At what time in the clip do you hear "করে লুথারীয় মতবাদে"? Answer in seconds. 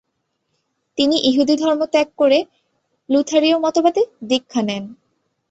2.17-4.01